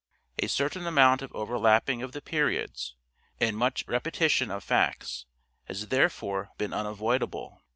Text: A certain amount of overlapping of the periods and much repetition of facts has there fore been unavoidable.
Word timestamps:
A 0.39 0.47
certain 0.47 0.87
amount 0.87 1.21
of 1.21 1.31
overlapping 1.35 2.01
of 2.01 2.11
the 2.11 2.23
periods 2.23 2.95
and 3.39 3.55
much 3.55 3.85
repetition 3.87 4.49
of 4.49 4.63
facts 4.63 5.25
has 5.65 5.89
there 5.89 6.09
fore 6.09 6.49
been 6.57 6.73
unavoidable. 6.73 7.61